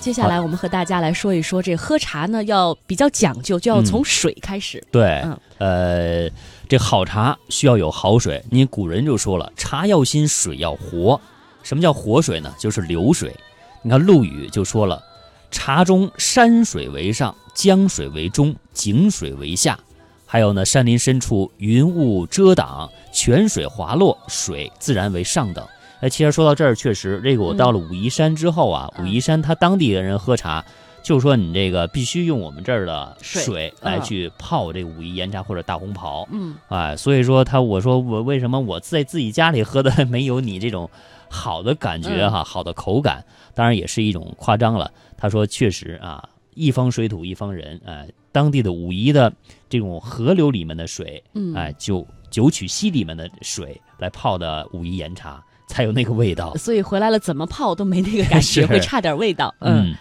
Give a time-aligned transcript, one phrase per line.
[0.00, 4.82] 接下来我们和大家来说一说，这喝茶呢要比较讲究，就要从水开始。
[4.90, 5.22] 对，
[5.58, 6.28] 呃，
[6.66, 8.42] 这好茶需要有好水。
[8.50, 11.20] 你古人就说了，茶要新，水要活。
[11.62, 12.54] 什么叫活水呢？
[12.58, 13.36] 就是流水。
[13.82, 15.02] 你看陆羽就说了，
[15.50, 19.78] 茶中山水为上，江水为中，井水为下。
[20.24, 25.66] 还有呢，山林深处云雾遮挡，泉水滑落，水自然为上等。
[26.00, 30.64] 哎，其实说到这儿，确实，这个我到了武夷山之后啊，武夷山他当地的人喝茶，
[31.02, 36.26] 就是说你这个必须用我们这儿的水来去泡这个武夷岩茶或者大红袍。
[36.32, 40.88] 嗯，哎，所以说他我说我为什么我在自己家里喝的没有你这种
[41.28, 43.22] 好的感觉哈，好的口感，
[43.54, 44.90] 当然也是一种夸张了。
[45.18, 49.30] 他说确实啊，一方水土一方人，哎，当地的武夷的
[49.68, 51.22] 这种河流里面的水，
[51.54, 55.44] 哎，就九曲溪里面的水来泡的武夷岩茶。
[55.70, 59.54] 才有那个味道， 所以回来了怎么泡都没那个感觉， 会差点味道。
[59.60, 59.94] 嗯，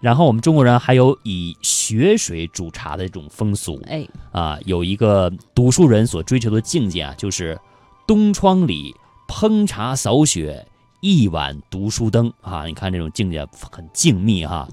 [0.00, 3.80] 然后我们中国人还有以雪水煮茶的这种风俗。
[3.86, 7.56] 哎，啊，有一个读书人所追求的境界啊，就是
[8.04, 8.92] 东窗里
[9.28, 10.66] 烹茶扫雪，
[11.00, 12.66] 一碗读书灯啊。
[12.66, 14.68] 你看这种境界很静谧哈。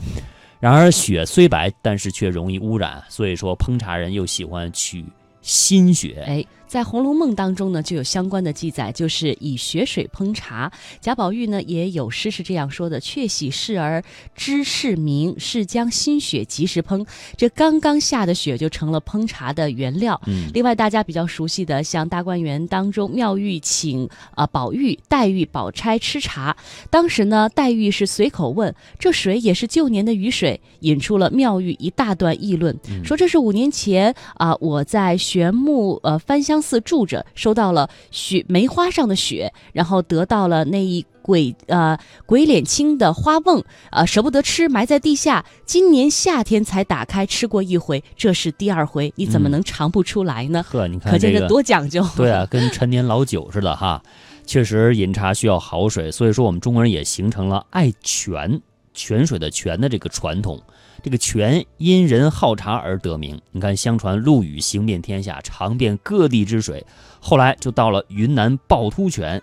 [0.59, 5.06] 然而雪虽白，但是却容易污染，所以说烹茶人又喜欢取
[5.44, 6.23] 新雪。
[6.26, 6.44] 哎。
[6.74, 10.72] 在《红楼梦》当中呢，就有相关的记载，就是以雪水烹茶。
[11.00, 17.06] 贾宝玉呢也有诗是这样说的：“却喜事儿知事明，是将新雪及时烹。”
[17.38, 20.20] 这刚刚下的雪就成了烹茶的原料。
[20.26, 26.58] 嗯，另外大家比较熟悉的，像大观园当中，妙玉请啊宝玉、黛玉、宝钗吃茶，
[26.90, 36.62] 当时呢，黛玉是随口问：“这水也是旧年的雨水？”引出了妙玉一大段议论，说这是五年前啊，我在玄木呃翻香。
[36.64, 45.45] 寺住着，收到了雪梅花上的雪，然后得到了那一鬼呃鬼脸青的花瓮，呃舍不得吃，埋在地下。
[45.66, 50.64] 今年夏天才打开吃过一回，这是第二回，你怎么能尝不出来呢？
[50.67, 52.03] 呵，你看可见这多讲究。
[52.17, 54.02] 对啊，跟陈年老酒似的哈。
[54.45, 58.61] 确实饮茶需要好水，所以说我们中国人也形成了爱泉
[58.93, 60.61] 泉水的泉的这个传统。
[61.02, 63.42] 这个泉因人好茶而得名。
[63.52, 66.86] 你看，相传陆羽行遍天下，尝遍各地之水，
[67.20, 69.42] 后来就到了云南趵突泉，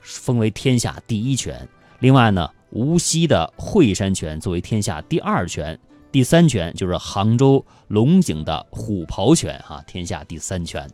[0.00, 1.68] 封为天下第一泉。
[1.98, 5.78] 另外呢，无锡的惠山泉作为天下第二泉，
[6.12, 10.88] 第三泉就是杭州龙井的虎跑泉，啊，天下第三泉。